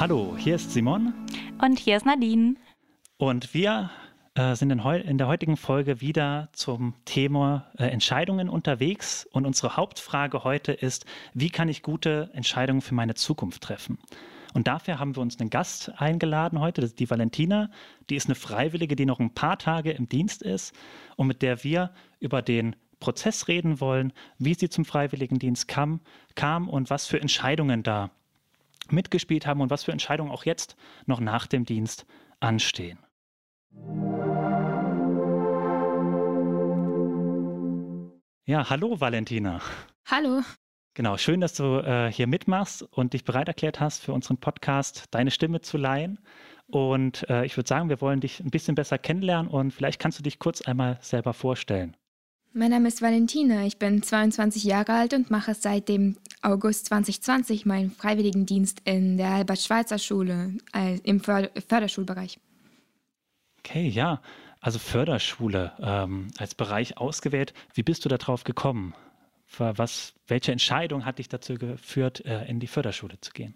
[0.00, 1.12] Hallo, hier ist Simon.
[1.60, 2.54] Und hier ist Nadine.
[3.18, 3.90] Und wir
[4.34, 9.28] äh, sind in, in, der heutigen Folge wieder zum Thema äh, Entscheidungen unterwegs.
[9.30, 11.04] Und unsere Hauptfrage heute ist,
[11.34, 13.98] wie kann ich gute Entscheidungen für meine Zukunft treffen?
[14.54, 17.70] Und dafür haben wir uns einen Gast eingeladen heute, das ist die Valentina.
[18.08, 20.74] Die ist eine Freiwillige, die noch ein paar Tage im Dienst ist
[21.16, 26.00] und mit der wir über den Prozess reden wollen, wie sie zum Freiwilligendienst kam,
[26.36, 28.10] kam und was für Entscheidungen da
[28.88, 30.76] mitgespielt haben und was für Entscheidungen auch jetzt
[31.06, 32.06] noch nach dem Dienst
[32.40, 32.98] anstehen.
[38.46, 39.60] Ja, hallo Valentina.
[40.06, 40.42] Hallo.
[40.94, 45.04] Genau, schön, dass du äh, hier mitmachst und dich bereit erklärt hast, für unseren Podcast
[45.12, 46.18] deine Stimme zu leihen.
[46.66, 50.18] Und äh, ich würde sagen, wir wollen dich ein bisschen besser kennenlernen und vielleicht kannst
[50.18, 51.96] du dich kurz einmal selber vorstellen.
[52.52, 57.64] Mein Name ist Valentina, ich bin 22 Jahre alt und mache seit dem August 2020
[57.64, 62.40] meinen Freiwilligendienst in der Albert-Schweitzer-Schule äh, im Förder Förderschulbereich.
[63.60, 64.20] Okay, ja,
[64.60, 67.54] also Förderschule ähm, als Bereich ausgewählt.
[67.72, 68.94] Wie bist du darauf gekommen?
[69.56, 73.54] Was, welche Entscheidung hat dich dazu geführt, äh, in die Förderschule zu gehen?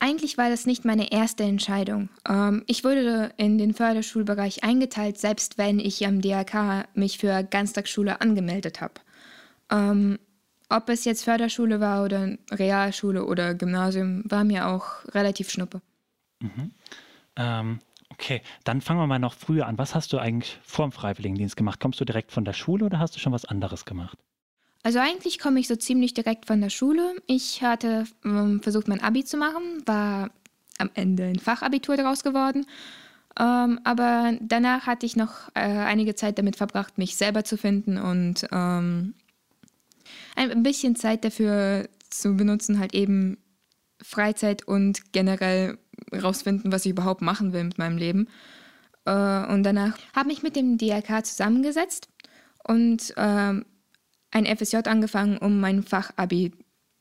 [0.00, 2.08] Eigentlich war das nicht meine erste Entscheidung.
[2.28, 8.20] Ähm, ich wurde in den Förderschulbereich eingeteilt, selbst wenn ich am DRK mich für Ganztagsschule
[8.20, 8.94] angemeldet habe.
[9.70, 10.18] Ähm,
[10.68, 15.80] ob es jetzt Förderschule war oder Realschule oder Gymnasium, war mir auch relativ schnuppe.
[16.40, 16.70] Mhm.
[17.36, 17.78] Ähm,
[18.10, 19.78] okay, dann fangen wir mal noch früher an.
[19.78, 21.80] Was hast du eigentlich vor dem Freiwilligendienst gemacht?
[21.80, 24.18] Kommst du direkt von der Schule oder hast du schon was anderes gemacht?
[24.82, 27.16] Also eigentlich komme ich so ziemlich direkt von der Schule.
[27.26, 30.30] Ich hatte ähm, versucht, mein Abi zu machen, war
[30.78, 32.66] am Ende ein Fachabitur daraus geworden.
[33.38, 37.98] Ähm, aber danach hatte ich noch äh, einige Zeit damit verbracht, mich selber zu finden
[37.98, 39.14] und ähm,
[40.36, 43.38] ein bisschen Zeit dafür zu benutzen, halt eben
[44.02, 45.78] Freizeit und generell
[46.12, 48.28] rausfinden, was ich überhaupt machen will mit meinem Leben.
[49.04, 52.08] Äh, und danach habe ich mit dem DRK zusammengesetzt
[52.64, 53.64] und ähm,
[54.30, 56.52] ein FSJ angefangen, um mein Fachabi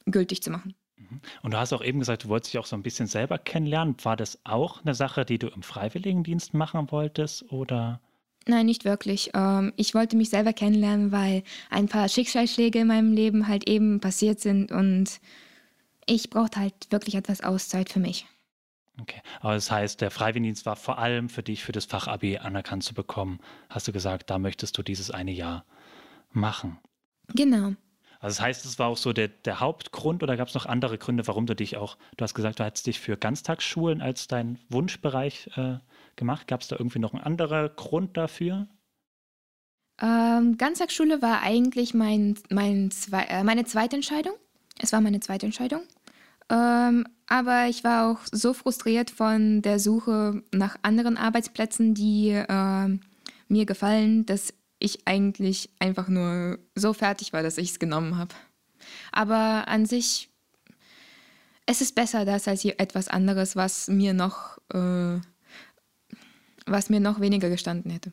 [0.06, 0.76] gültig zu machen.
[0.98, 1.22] Mhm.
[1.42, 3.96] Und du hast auch eben gesagt, du wolltest dich auch so ein bisschen selber kennenlernen.
[4.04, 8.02] War das auch eine Sache, die du im Freiwilligendienst machen wolltest oder?
[8.48, 9.32] Nein, nicht wirklich.
[9.34, 14.00] Ähm, ich wollte mich selber kennenlernen, weil ein paar Schicksalsschläge in meinem Leben halt eben
[14.00, 15.20] passiert sind und
[16.06, 18.26] ich brauchte halt wirklich etwas Auszeit für mich.
[19.00, 22.84] Okay, aber das heißt, der Freiwilligendienst war vor allem für dich, für das Fachabi anerkannt
[22.84, 23.40] zu bekommen.
[23.70, 25.66] Hast du gesagt, da möchtest du dieses eine Jahr
[26.32, 26.80] machen?
[27.36, 27.74] Genau.
[28.20, 30.98] Also das heißt, es war auch so der, der Hauptgrund oder gab es noch andere
[30.98, 34.58] Gründe, warum du dich auch, du hast gesagt, du hast dich für Ganztagsschulen als dein
[34.70, 35.78] Wunschbereich äh,
[36.16, 36.48] gemacht.
[36.48, 38.68] Gab es da irgendwie noch einen anderen Grund dafür?
[40.02, 44.34] Ähm, Ganztagsschule war eigentlich mein, mein zwei, äh, meine zweite Entscheidung.
[44.80, 45.82] Es war meine zweite Entscheidung.
[46.50, 53.00] Ähm, aber ich war auch so frustriert von der Suche nach anderen Arbeitsplätzen, die äh,
[53.48, 58.34] mir gefallen, dass ich eigentlich einfach nur so fertig war, dass ich es genommen habe.
[59.12, 60.30] Aber an sich,
[61.66, 65.20] es ist besser das als etwas anderes, was mir noch, äh,
[66.66, 68.12] was mir noch weniger gestanden hätte.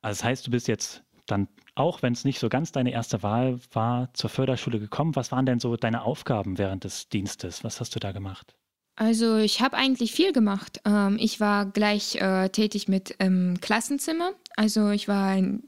[0.00, 3.22] Also das heißt, du bist jetzt dann, auch wenn es nicht so ganz deine erste
[3.22, 5.14] Wahl war, zur Förderschule gekommen.
[5.14, 7.62] Was waren denn so deine Aufgaben während des Dienstes?
[7.62, 8.56] Was hast du da gemacht?
[8.96, 10.80] Also ich habe eigentlich viel gemacht.
[10.84, 14.32] Ähm, ich war gleich äh, tätig mit im Klassenzimmer.
[14.56, 15.64] Also ich war ein,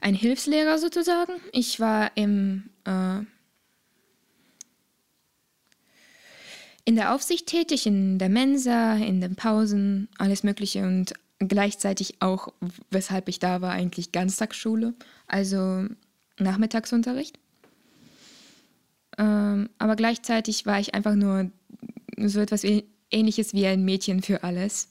[0.00, 1.32] ein Hilfslehrer sozusagen.
[1.52, 3.20] Ich war im, äh,
[6.84, 12.48] in der Aufsicht tätig, in der Mensa, in den Pausen, alles Mögliche und gleichzeitig auch,
[12.90, 14.94] weshalb ich da war, eigentlich Ganztagsschule,
[15.26, 15.86] also
[16.38, 17.38] Nachmittagsunterricht.
[19.18, 21.50] Ähm, aber gleichzeitig war ich einfach nur
[22.26, 22.64] so etwas
[23.10, 24.88] ähnliches wie ein Mädchen für alles.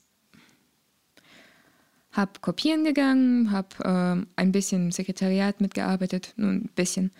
[2.12, 7.12] Hab kopieren gegangen, hab äh, ein bisschen im Sekretariat mitgearbeitet, nur ein bisschen.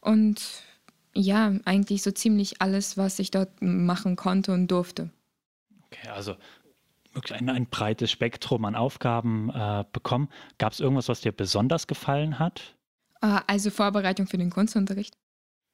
[0.00, 0.42] Und
[1.14, 5.10] ja, eigentlich so ziemlich alles, was ich dort machen konnte und durfte.
[5.86, 6.36] Okay, also
[7.14, 10.28] wirklich ein, ein breites Spektrum an Aufgaben äh, bekommen.
[10.58, 12.76] Gab es irgendwas, was dir besonders gefallen hat?
[13.22, 15.16] Äh, also Vorbereitung für den Kunstunterricht.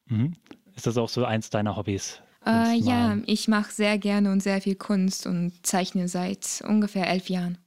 [0.07, 0.35] Mhm.
[0.75, 2.23] Ist das auch so eins deiner Hobbys?
[2.47, 7.29] Äh, ja, ich mache sehr gerne und sehr viel Kunst und zeichne seit ungefähr elf
[7.29, 7.59] Jahren.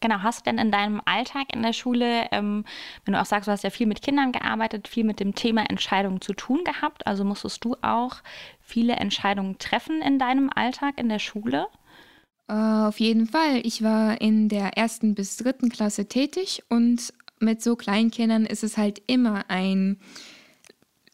[0.00, 2.64] Genau, hast du denn in deinem Alltag in der Schule, ähm,
[3.04, 5.64] wenn du auch sagst, du hast ja viel mit Kindern gearbeitet, viel mit dem Thema
[5.70, 8.16] Entscheidungen zu tun gehabt, also musstest du auch
[8.60, 11.68] viele Entscheidungen treffen in deinem Alltag in der Schule?
[12.48, 13.60] Äh, auf jeden Fall.
[13.64, 18.64] Ich war in der ersten bis dritten Klasse tätig und mit so kleinen Kindern ist
[18.64, 20.00] es halt immer ein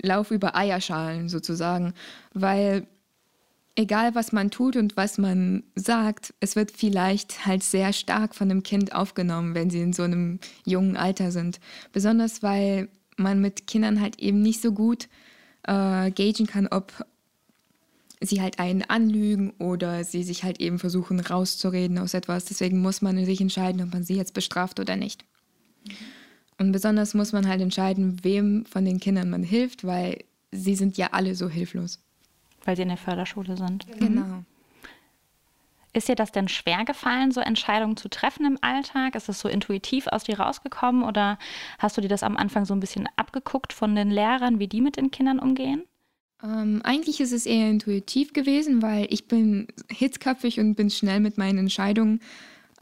[0.01, 1.93] Lauf über Eierschalen sozusagen,
[2.33, 2.87] weil
[3.79, 8.49] egal was man tut und was man sagt, es wird vielleicht halt sehr stark von
[8.49, 11.61] dem Kind aufgenommen, wenn sie in so einem jungen Alter sind.
[11.93, 15.09] Besonders weil man mit Kindern halt eben nicht so gut
[15.63, 16.93] äh, gagen kann, ob
[18.21, 22.47] sie halt einen anlügen oder sie sich halt eben versuchen rauszureden aus etwas.
[22.47, 25.25] Deswegen muss man sich entscheiden, ob man sie jetzt bestraft oder nicht.
[26.59, 30.97] Und besonders muss man halt entscheiden, wem von den Kindern man hilft, weil sie sind
[30.97, 32.01] ja alle so hilflos.
[32.65, 33.87] Weil sie in der Förderschule sind.
[33.99, 34.23] Genau.
[34.23, 34.47] Mhm.
[35.95, 39.15] Ist dir das denn schwer gefallen, so Entscheidungen zu treffen im Alltag?
[39.15, 41.39] Ist es so intuitiv aus dir rausgekommen oder
[41.79, 44.81] hast du dir das am Anfang so ein bisschen abgeguckt von den Lehrern, wie die
[44.81, 45.85] mit den Kindern umgehen?
[46.43, 51.39] Ähm, eigentlich ist es eher intuitiv gewesen, weil ich bin hitzköpfig und bin schnell mit
[51.39, 52.21] meinen Entscheidungen.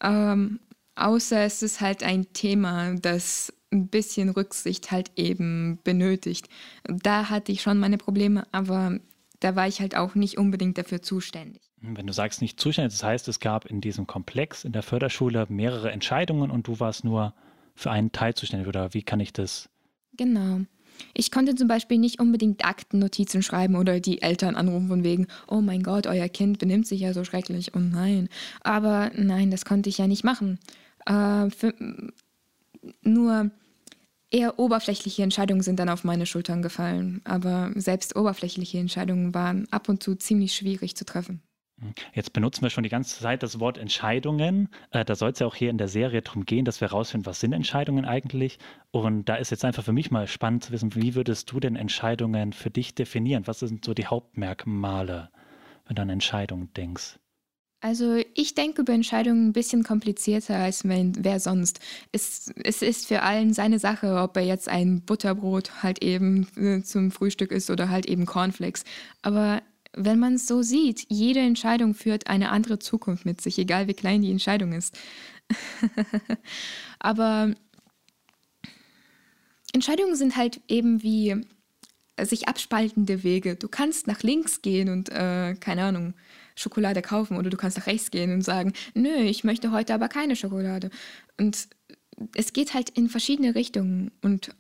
[0.03, 0.61] Ähm,
[0.95, 6.49] außer es ist halt ein Thema, das ein bisschen Rücksicht halt eben benötigt.
[6.85, 8.99] Da hatte ich schon meine Probleme, aber
[9.47, 11.63] da war ich halt auch nicht unbedingt dafür zuständig.
[11.81, 15.47] Wenn du sagst nicht zuständig, das heißt, es gab in diesem Komplex in der Förderschule
[15.49, 17.33] mehrere Entscheidungen und du warst nur
[17.77, 19.69] für einen Teil zuständig oder wie kann ich das?
[20.17, 20.63] Genau.
[21.15, 25.61] Ich konnte zum Beispiel nicht unbedingt Aktennotizen schreiben oder die Eltern anrufen von wegen, oh
[25.61, 27.77] mein Gott, euer Kind benimmt sich ja so schrecklich.
[27.77, 28.29] Oh nein.
[28.63, 30.59] Aber nein, das konnte ich ja nicht machen.
[31.05, 31.73] Äh, für,
[33.03, 33.53] nur
[34.31, 37.21] eher oberflächliche Entscheidungen sind dann auf meine Schultern gefallen.
[37.25, 41.43] Aber selbst oberflächliche Entscheidungen waren ab und zu ziemlich schwierig zu treffen.
[42.15, 44.71] Jetzt benutzen wir schon die ganze Zeit das Wort Entscheidungen.
[44.93, 47.27] Äh, da soll es ja auch hier in der Serie darum gehen, dass wir herausfinden,
[47.27, 48.59] was sind Entscheidungen eigentlich.
[48.93, 51.77] Und da ist jetzt einfach für mich mal spannend zu wissen, wie würdest du denn
[51.77, 53.47] Entscheidungen für dich definieren?
[53.47, 55.31] Was sind so die Hauptmerkmale,
[55.85, 57.19] wenn du an Entscheidungen denkst?
[57.81, 61.81] Also ich denke über Entscheidungen ein bisschen komplizierter als wenn, wer sonst.
[62.11, 66.83] Es, es ist für allen seine Sache, ob er jetzt ein Butterbrot halt eben äh,
[66.83, 68.85] zum Frühstück isst oder halt eben Cornflakes.
[69.23, 69.63] Aber
[69.93, 73.95] wenn man es so sieht, jede Entscheidung führt eine andere Zukunft mit sich, egal wie
[73.95, 74.99] klein die Entscheidung ist.
[76.99, 77.55] Aber
[79.73, 81.37] Entscheidungen sind halt eben wie
[82.21, 83.57] sich abspaltende Wege.
[83.57, 86.15] Du kannst nach links gehen und, äh, keine Ahnung,
[86.57, 90.09] Schokolade kaufen oder du kannst nach rechts gehen und sagen, nö, ich möchte heute aber
[90.09, 90.91] keine Schokolade.
[91.39, 91.69] Und
[92.35, 94.55] es geht halt in verschiedene Richtungen und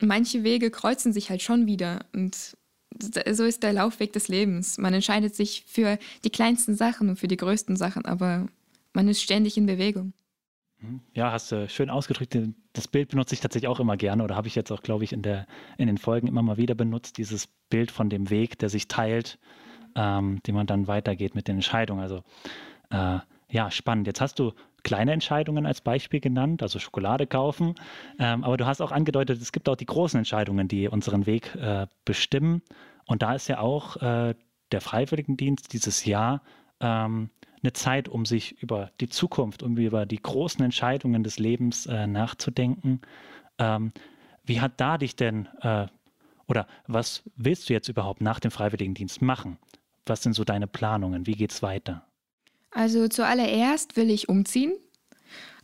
[0.00, 2.56] manche Wege kreuzen sich halt schon wieder und
[3.00, 4.78] so ist der Laufweg des Lebens.
[4.78, 8.46] Man entscheidet sich für die kleinsten Sachen und für die größten Sachen, aber
[8.92, 10.12] man ist ständig in Bewegung.
[10.80, 11.00] Mhm.
[11.12, 12.38] Ja, hast du schön ausgedrückt.
[12.72, 15.12] Das Bild benutze ich tatsächlich auch immer gerne oder habe ich jetzt auch, glaube ich,
[15.12, 15.46] in, der,
[15.76, 17.18] in den Folgen immer mal wieder benutzt.
[17.18, 19.38] Dieses Bild von dem Weg, der sich teilt,
[19.94, 22.00] ähm, den man dann weitergeht mit den Entscheidungen.
[22.00, 22.22] Also
[22.90, 23.18] äh,
[23.48, 24.06] ja, spannend.
[24.06, 24.52] Jetzt hast du
[24.82, 27.74] kleine Entscheidungen als Beispiel genannt, also Schokolade kaufen.
[28.18, 31.54] Ähm, aber du hast auch angedeutet, es gibt auch die großen Entscheidungen, die unseren Weg
[31.56, 32.62] äh, bestimmen.
[33.06, 34.34] Und da ist ja auch äh,
[34.72, 36.42] der Freiwilligendienst dieses Jahr
[36.80, 37.30] ähm,
[37.62, 42.06] eine Zeit, um sich über die Zukunft, um über die großen Entscheidungen des Lebens äh,
[42.06, 43.00] nachzudenken.
[43.58, 43.92] Ähm,
[44.44, 45.86] wie hat da dich denn, äh,
[46.46, 49.58] oder was willst du jetzt überhaupt nach dem Freiwilligendienst machen?
[50.06, 51.26] Was sind so deine Planungen?
[51.26, 52.06] Wie geht es weiter?
[52.70, 54.72] Also zuallererst will ich umziehen.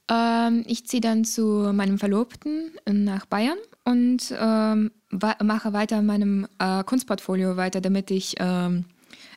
[0.08, 6.46] Ähm, ich ziehe dann zu meinem Verlobten nach Bayern und ähm, mache weiter in meinem
[6.58, 8.86] äh, Kunstportfolio weiter, damit ich ähm,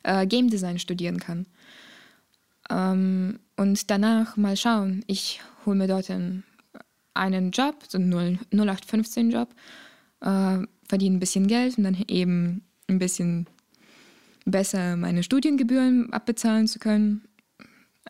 [0.04, 1.46] äh, Game Design studieren kann.
[2.70, 5.04] Ähm, und danach mal schauen.
[5.06, 6.44] Ich hole mir dort einen,
[7.12, 9.48] einen Job, so einen 0815-Job,
[10.20, 13.46] äh, verdiene ein bisschen Geld und dann eben ein bisschen
[14.44, 17.28] besser meine Studiengebühren abbezahlen zu können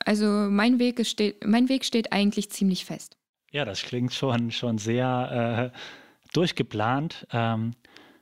[0.05, 3.17] also mein Weg, steht, mein Weg steht eigentlich ziemlich fest.
[3.51, 5.79] Ja, das klingt schon, schon sehr äh,
[6.33, 7.27] durchgeplant.
[7.33, 7.73] Ähm,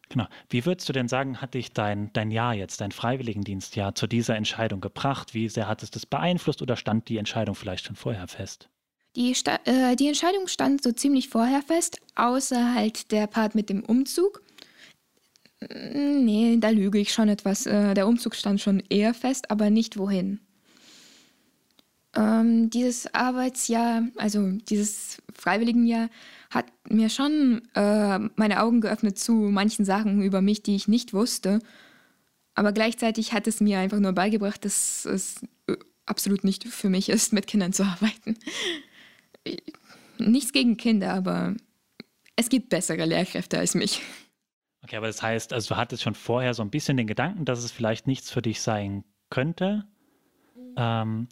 [0.09, 0.26] genau.
[0.50, 4.37] Wie würdest du denn sagen, hat dich dein, dein Jahr jetzt, dein Freiwilligendienstjahr zu dieser
[4.37, 5.33] Entscheidung gebracht?
[5.33, 8.69] Wie sehr hat es das beeinflusst oder stand die Entscheidung vielleicht schon vorher fest?
[9.16, 13.83] Die, äh, die Entscheidung stand so ziemlich vorher fest, außer halt der Part mit dem
[13.85, 14.42] Umzug.
[15.69, 17.66] Nee, da lüge ich schon etwas.
[17.66, 20.40] Äh, der Umzug stand schon eher fest, aber nicht wohin.
[22.14, 26.11] Ähm, dieses Arbeitsjahr, also dieses Freiwilligenjahr,
[26.50, 31.14] hat mir schon äh, meine Augen geöffnet zu manchen Sachen über mich, die ich nicht
[31.14, 31.61] wusste.
[32.54, 37.09] Aber gleichzeitig hat es mir einfach nur beigebracht, dass es äh, absolut nicht für mich
[37.09, 38.37] ist, mit Kindern zu arbeiten.
[40.19, 41.54] Nichts gegen Kinder, aber
[42.37, 44.02] es gibt bessere Lehrkräfte als mich.
[44.83, 47.61] Okay, aber das heißt, also du hattest schon vorher so ein bisschen den Gedanken, dass
[47.61, 49.85] es vielleicht nichts für dich sein könnte.
[50.57, 50.75] Mhm.
[50.77, 51.29] Ähm,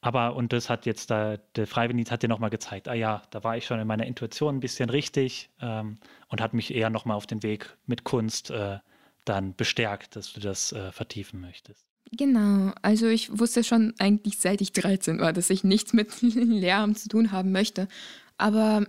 [0.00, 3.42] aber, und das hat jetzt da, der Freiwilligendienst hat dir nochmal gezeigt, ah ja, da
[3.42, 5.98] war ich schon in meiner Intuition ein bisschen richtig ähm,
[6.28, 8.78] und hat mich eher nochmal auf den Weg mit Kunst äh,
[9.24, 11.86] dann bestärkt, dass du das äh, vertiefen möchtest.
[12.12, 16.98] Genau, also ich wusste schon eigentlich seit ich 13 war, dass ich nichts mit Lehramt
[16.98, 17.88] zu tun haben möchte.
[18.38, 18.86] Aber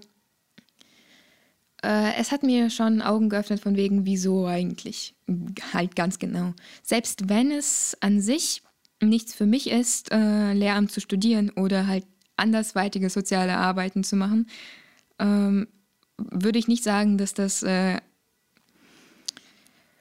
[1.87, 5.15] äh, es hat mir schon Augen geöffnet von wegen, wieso eigentlich.
[5.73, 6.53] Halt ganz genau.
[6.83, 8.61] Selbst wenn es an sich
[9.01, 14.49] nichts für mich ist, äh, Lehramt zu studieren oder halt andersweitige soziale Arbeiten zu machen,
[15.17, 15.67] ähm,
[16.17, 18.01] würde ich nicht sagen, dass das äh,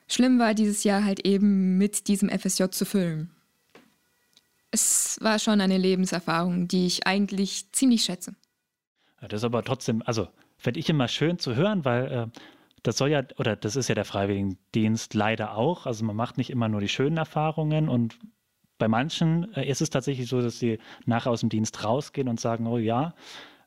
[0.09, 3.31] schlimm war, dieses Jahr halt eben mit diesem FSJ zu füllen.
[4.73, 8.35] Es war schon eine Lebenserfahrung, die ich eigentlich ziemlich schätze.
[9.21, 10.29] Das ist aber trotzdem, also
[10.67, 12.27] finde ich immer schön zu hören, weil äh,
[12.83, 15.87] das soll ja, oder das ist ja der Freiwilligendienst leider auch.
[15.87, 18.19] Also man macht nicht immer nur die schönen Erfahrungen und
[18.77, 22.41] bei manchen äh, ist es tatsächlich so, dass sie nachher aus dem Dienst rausgehen und
[22.41, 23.15] sagen, oh ja,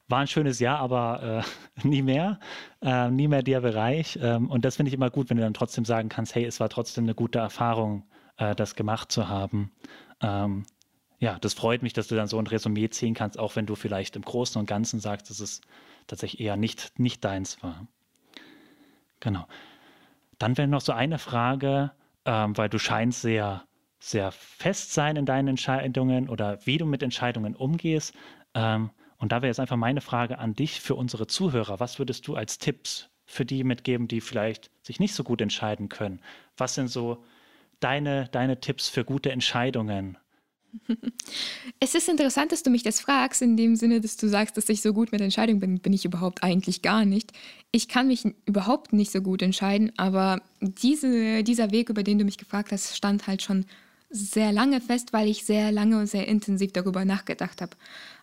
[0.09, 1.41] war ein schönes Jahr, aber
[1.81, 2.37] äh, nie mehr,
[2.81, 4.19] äh, nie mehr der Bereich.
[4.21, 6.59] Ähm, und das finde ich immer gut, wenn du dann trotzdem sagen kannst, hey, es
[6.59, 8.03] war trotzdem eine gute Erfahrung,
[8.35, 9.71] äh, das gemacht zu haben.
[10.19, 10.65] Ähm,
[11.19, 13.75] ja, das freut mich, dass du dann so ein Resümee ziehen kannst, auch wenn du
[13.75, 15.61] vielleicht im Großen und Ganzen sagst, es
[16.09, 17.87] tatsächlich eher nicht, nicht deins war.
[19.19, 19.47] Genau.
[20.37, 21.91] Dann wäre noch so eine Frage,
[22.25, 23.63] ähm, weil du scheinst sehr,
[23.99, 28.13] sehr fest sein in deinen Entscheidungen oder wie du mit Entscheidungen umgehst.
[28.53, 31.79] Ähm, und da wäre jetzt einfach meine Frage an dich für unsere Zuhörer.
[31.79, 35.89] Was würdest du als Tipps für die mitgeben, die vielleicht sich nicht so gut entscheiden
[35.89, 36.21] können?
[36.55, 37.23] Was sind so
[37.81, 40.17] deine, deine Tipps für gute Entscheidungen?
[41.79, 44.69] Es ist interessant, dass du mich das fragst, in dem Sinne, dass du sagst, dass
[44.69, 47.31] ich so gut mit Entscheidungen bin, bin ich überhaupt eigentlich gar nicht.
[47.71, 52.25] Ich kann mich überhaupt nicht so gut entscheiden, aber diese, dieser Weg, über den du
[52.25, 53.65] mich gefragt hast, stand halt schon
[54.09, 57.77] sehr lange fest, weil ich sehr lange und sehr intensiv darüber nachgedacht habe.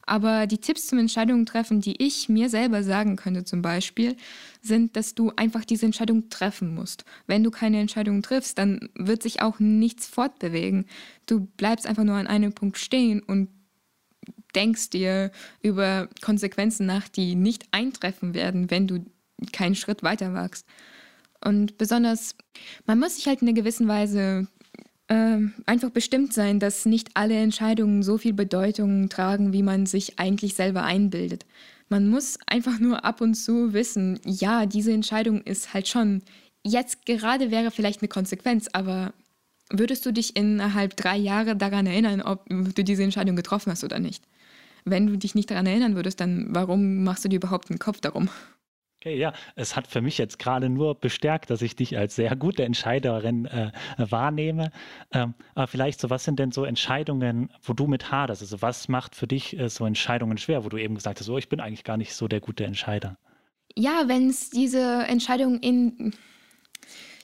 [0.07, 4.17] Aber die Tipps zum Entscheidungen treffen, die ich mir selber sagen könnte zum Beispiel,
[4.63, 7.05] sind, dass du einfach diese Entscheidung treffen musst.
[7.27, 10.87] Wenn du keine Entscheidung triffst, dann wird sich auch nichts fortbewegen.
[11.27, 13.49] Du bleibst einfach nur an einem Punkt stehen und
[14.55, 19.05] denkst dir über Konsequenzen nach, die nicht eintreffen werden, wenn du
[19.53, 20.67] keinen Schritt weiter wagst.
[21.45, 22.35] Und besonders,
[22.87, 24.47] man muss sich halt in einer gewissen Weise
[25.09, 30.19] äh, einfach bestimmt sein, dass nicht alle Entscheidungen so viel Bedeutung tragen, wie man sich
[30.19, 31.47] eigentlich selber einbildet.
[31.89, 36.23] Man muss einfach nur ab und zu wissen, ja, diese Entscheidung ist halt schon,
[36.65, 39.13] jetzt gerade wäre vielleicht eine Konsequenz, aber
[39.71, 43.99] würdest du dich innerhalb drei Jahre daran erinnern, ob du diese Entscheidung getroffen hast oder
[43.99, 44.25] nicht?
[44.85, 48.01] Wenn du dich nicht daran erinnern würdest, dann warum machst du dir überhaupt einen Kopf
[48.01, 48.29] darum?
[49.01, 52.35] Okay, ja, es hat für mich jetzt gerade nur bestärkt, dass ich dich als sehr
[52.35, 54.71] gute Entscheiderin äh, wahrnehme.
[55.13, 58.41] Ähm, aber vielleicht so, was sind denn so Entscheidungen, wo du mit haderst?
[58.41, 61.37] Also was macht für dich äh, so Entscheidungen schwer, wo du eben gesagt hast, oh,
[61.37, 63.19] ich bin eigentlich gar nicht so der gute Entscheider?
[63.77, 66.15] Ja, wenn es diese Entscheidung in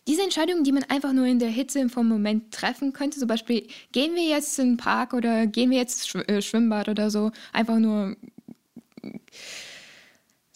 [0.07, 3.67] diese Entscheidungen, die man einfach nur in der Hitze vom Moment treffen könnte, zum Beispiel,
[3.93, 7.31] gehen wir jetzt in den Park oder gehen wir jetzt sch äh, Schwimmbad oder so,
[7.53, 8.17] einfach nur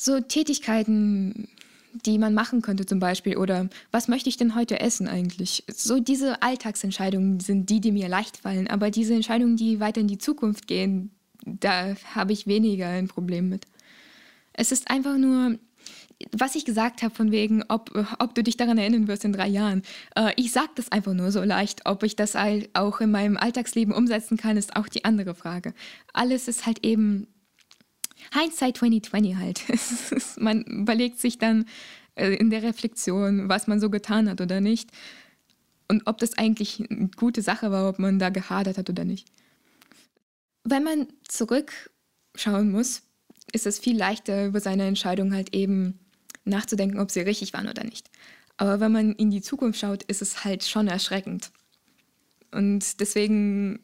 [0.06, 1.48] so Tätigkeiten,
[2.04, 5.64] die man machen könnte zum Beispiel oder was möchte ich denn heute essen eigentlich?
[5.72, 10.08] So diese Alltagsentscheidungen sind die, die mir leicht fallen, aber diese Entscheidungen, die weiter in
[10.08, 11.10] die Zukunft gehen,
[11.44, 13.66] da habe ich weniger ein Problem mit.
[14.52, 15.58] Es ist einfach nur,
[16.32, 19.48] was ich gesagt habe von wegen, ob, ob du dich daran erinnern wirst in drei
[19.48, 19.82] Jahren.
[20.14, 21.82] Äh, ich sage das einfach nur so leicht.
[21.84, 22.36] Ob ich das
[22.72, 25.74] auch in meinem Alltagsleben umsetzen kann, ist auch die andere Frage.
[26.14, 27.26] Alles ist halt eben
[28.32, 29.62] Hindsight 2020 halt.
[30.38, 31.66] man überlegt sich dann
[32.14, 34.90] äh, in der Reflexion, was man so getan hat oder nicht.
[35.88, 39.28] Und ob das eigentlich eine gute Sache war, ob man da gehadert hat oder nicht.
[40.64, 43.02] Wenn man zurückschauen muss,
[43.52, 46.00] ist es viel leichter, über seine Entscheidung halt eben
[46.44, 48.10] nachzudenken, ob sie richtig waren oder nicht.
[48.56, 51.50] Aber wenn man in die Zukunft schaut, ist es halt schon erschreckend.
[52.50, 53.80] Und deswegen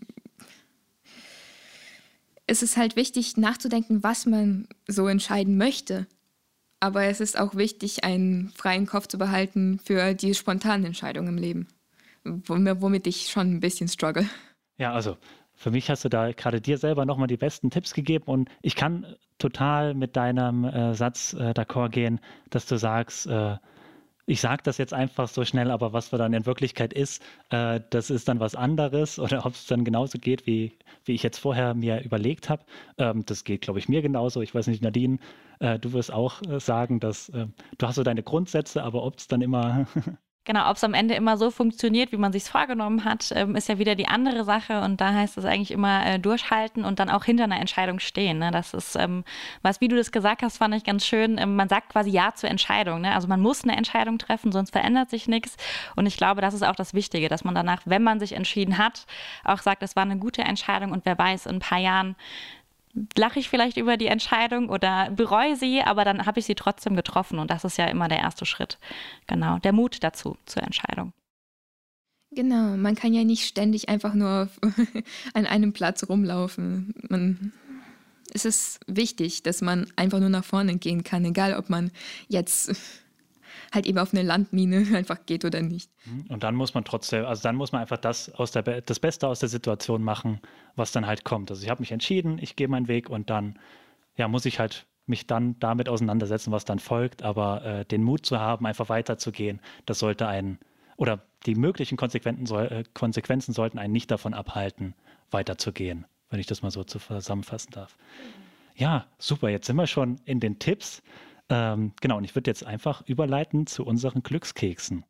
[2.46, 6.06] ist es halt wichtig nachzudenken, was man so entscheiden möchte.
[6.80, 11.38] Aber es ist auch wichtig, einen freien Kopf zu behalten für die spontanen Entscheidungen im
[11.38, 11.68] Leben,
[12.24, 14.28] womit ich schon ein bisschen struggle.
[14.78, 15.16] Ja, also
[15.54, 18.74] für mich hast du da gerade dir selber nochmal die besten Tipps gegeben und ich
[18.74, 19.06] kann
[19.38, 22.20] total mit deinem äh, Satz äh, d'accord gehen,
[22.50, 23.56] dass du sagst, äh,
[24.26, 28.10] ich sage das jetzt einfach so schnell, aber was dann in Wirklichkeit ist, äh, das
[28.10, 30.72] ist dann was anderes oder ob es dann genauso geht, wie,
[31.04, 32.64] wie ich jetzt vorher mir überlegt habe.
[32.98, 34.40] Ähm, das geht, glaube ich, mir genauso.
[34.40, 35.18] Ich weiß nicht, Nadine,
[35.60, 37.46] äh, du wirst auch äh, sagen, dass äh,
[37.78, 39.86] du hast so deine Grundsätze, aber ob es dann immer
[40.44, 43.68] Genau, ob es am Ende immer so funktioniert, wie man sich vorgenommen hat, ähm, ist
[43.68, 44.80] ja wieder die andere Sache.
[44.80, 48.40] Und da heißt es eigentlich immer äh, durchhalten und dann auch hinter einer Entscheidung stehen.
[48.40, 48.50] Ne?
[48.50, 49.22] Das ist, ähm,
[49.62, 51.38] was, wie du das gesagt hast, fand ich ganz schön.
[51.38, 53.02] Ähm, man sagt quasi Ja zur Entscheidung.
[53.02, 53.14] Ne?
[53.14, 55.56] Also man muss eine Entscheidung treffen, sonst verändert sich nichts.
[55.94, 58.78] Und ich glaube, das ist auch das Wichtige, dass man danach, wenn man sich entschieden
[58.78, 59.06] hat,
[59.44, 62.16] auch sagt, es war eine gute Entscheidung und wer weiß, in ein paar Jahren
[63.16, 66.94] lache ich vielleicht über die Entscheidung oder bereue sie, aber dann habe ich sie trotzdem
[66.96, 68.78] getroffen und das ist ja immer der erste Schritt.
[69.26, 71.12] Genau, der Mut dazu zur Entscheidung.
[72.34, 74.48] Genau, man kann ja nicht ständig einfach nur
[75.34, 76.94] an einem Platz rumlaufen.
[77.08, 77.52] Man,
[78.32, 81.90] es ist wichtig, dass man einfach nur nach vorne gehen kann, egal ob man
[82.28, 82.72] jetzt
[83.72, 85.90] halt eben auf eine Landmine einfach geht oder nicht.
[86.04, 86.26] Mhm.
[86.28, 89.28] Und dann muss man trotzdem, also dann muss man einfach das, aus der, das Beste
[89.28, 90.40] aus der Situation machen,
[90.76, 91.50] was dann halt kommt.
[91.50, 93.58] Also ich habe mich entschieden, ich gehe meinen Weg und dann
[94.16, 97.22] ja, muss ich halt mich dann damit auseinandersetzen, was dann folgt.
[97.22, 100.58] Aber äh, den Mut zu haben, einfach weiterzugehen, das sollte einen,
[100.96, 101.98] oder die möglichen
[102.46, 104.94] soll, äh, Konsequenzen sollten einen nicht davon abhalten,
[105.30, 107.96] weiterzugehen, wenn ich das mal so zusammenfassen darf.
[108.76, 111.02] Ja, super, jetzt sind wir schon in den Tipps.
[111.52, 115.04] Ähm, genau, und ich würde jetzt einfach überleiten zu unseren Glückskeksen.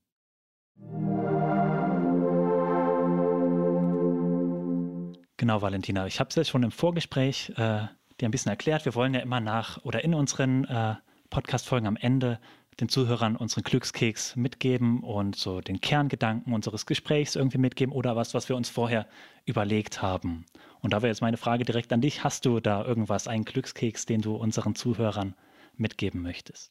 [5.37, 6.07] Genau, Valentina.
[6.09, 7.87] Ich habe es ja schon im Vorgespräch äh,
[8.21, 8.85] dir ein bisschen erklärt.
[8.85, 10.97] Wir wollen ja immer nach oder in unseren äh,
[11.31, 12.41] Podcast-Folgen am Ende
[12.81, 18.35] den Zuhörern unseren Glückskeks mitgeben und so den Kerngedanken unseres Gesprächs irgendwie mitgeben oder was,
[18.35, 19.07] was wir uns vorher
[19.45, 20.47] überlegt haben.
[20.81, 22.25] Und da wäre jetzt meine Frage direkt an dich.
[22.25, 25.37] Hast du da irgendwas, einen Glückskeks, den du unseren Zuhörern
[25.77, 26.71] mitgeben möchtest?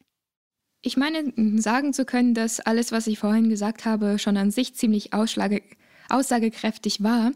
[0.82, 1.32] Ich meine,
[1.62, 7.04] sagen zu können, dass alles, was ich vorhin gesagt habe, schon an sich ziemlich aussagekräftig
[7.04, 7.34] war.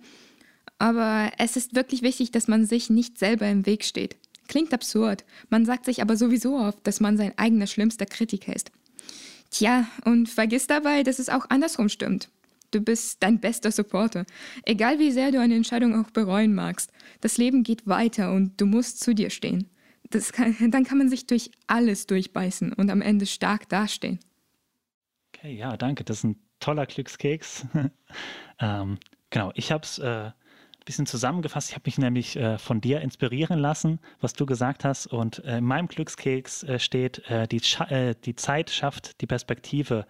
[0.79, 4.17] Aber es ist wirklich wichtig, dass man sich nicht selber im Weg steht.
[4.47, 8.71] Klingt absurd, man sagt sich aber sowieso oft, dass man sein eigener schlimmster Kritiker ist.
[9.51, 12.29] Tja, und vergiss dabei, dass es auch andersrum stimmt.
[12.71, 14.25] Du bist dein bester Supporter.
[14.65, 16.91] Egal wie sehr du eine Entscheidung auch bereuen magst,
[17.21, 19.69] das Leben geht weiter und du musst zu dir stehen
[20.33, 24.19] kann, dann kann man sich durch alles durchbeißen und am Ende stark dastehen.
[25.33, 26.03] Okay, ja, danke.
[26.03, 27.65] Das ist ein toller Glückskeks.
[28.59, 28.97] ähm,
[29.29, 30.31] genau, ich habe es äh,
[30.85, 31.69] bisschen zusammengefasst.
[31.69, 35.07] Ich habe mich nämlich äh, von dir inspirieren lassen, was du gesagt hast.
[35.07, 40.05] Und äh, in meinem Glückskeks äh, steht, äh, die, äh, die Zeit schafft die Perspektive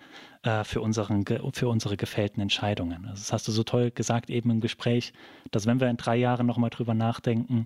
[0.64, 3.08] für, unseren, für unsere gefällten Entscheidungen.
[3.08, 5.12] Also das hast du so toll gesagt eben im Gespräch,
[5.50, 7.66] dass wenn wir in drei Jahren nochmal drüber nachdenken,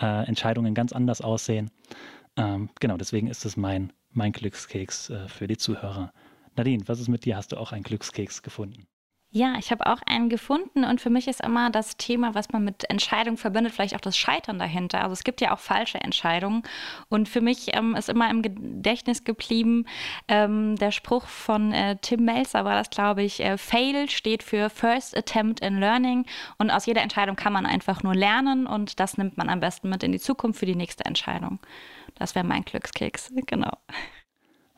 [0.00, 1.70] äh, Entscheidungen ganz anders aussehen.
[2.36, 6.12] Ähm, genau, deswegen ist es mein, mein Glückskeks äh, für die Zuhörer.
[6.56, 7.36] Nadine, was ist mit dir?
[7.36, 8.86] Hast du auch einen Glückskeks gefunden?
[9.30, 12.64] Ja, ich habe auch einen gefunden und für mich ist immer das Thema, was man
[12.64, 15.02] mit Entscheidung verbindet, vielleicht auch das Scheitern dahinter.
[15.02, 16.62] Also es gibt ja auch falsche Entscheidungen
[17.10, 19.84] und für mich ähm, ist immer im Gedächtnis geblieben
[20.28, 24.70] ähm, der Spruch von äh, Tim Melzer war das, glaube ich, äh, Fail steht für
[24.70, 26.24] First Attempt in Learning
[26.56, 29.90] und aus jeder Entscheidung kann man einfach nur lernen und das nimmt man am besten
[29.90, 31.58] mit in die Zukunft für die nächste Entscheidung.
[32.14, 33.72] Das wäre mein Glückskeks, genau.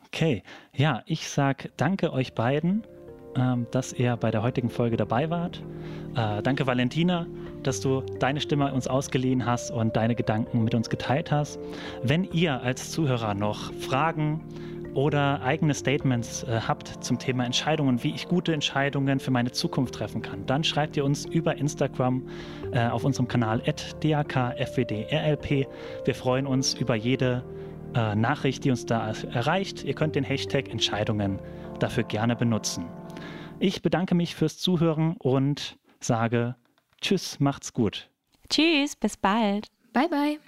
[0.07, 2.83] Okay, ja, ich sage danke euch beiden
[3.35, 5.61] ähm, dass ihr bei der heutigen Folge dabei wart.
[6.15, 7.25] Äh, danke, Valentina,
[7.63, 11.59] dass du deine Stimme uns ausgeliehen hast und deine Gedanken mit uns geteilt hast.
[12.03, 14.41] Wenn ihr als Zuhörer noch Fragen
[14.93, 19.95] oder eigene Statements äh, habt zum Thema Entscheidungen, wie ich gute Entscheidungen für meine Zukunft
[19.95, 22.23] treffen kann, dann schreibt ihr uns über Instagram
[22.71, 23.61] äh, auf unserem Kanal
[24.01, 25.67] dakfwdrlp.
[26.05, 27.43] Wir freuen uns über jede
[27.95, 29.83] äh, Nachricht, die uns da erreicht.
[29.83, 31.39] Ihr könnt den Hashtag Entscheidungen
[31.79, 32.85] dafür gerne benutzen.
[33.63, 36.55] Ich bedanke mich fürs Zuhören und sage
[36.99, 38.09] Tschüss, macht's gut.
[38.49, 39.67] Tschüss, bis bald.
[39.93, 40.39] Bye, bye.